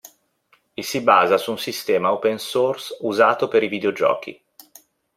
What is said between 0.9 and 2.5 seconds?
basa su un sistema open